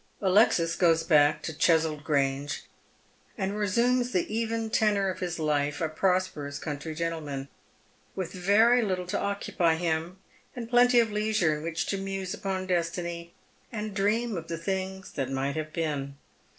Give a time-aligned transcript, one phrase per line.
[0.19, 2.63] Alexis goes back to Cheswold Grange,
[3.37, 7.49] and resumes the even tenor of his Hie, a prosperous country gentleman,
[8.17, 10.17] wth very little to occupy him,
[10.55, 13.35] and plentj' of leisure in which to muse upon destiny,
[13.71, 16.17] and dream of the things that might have been.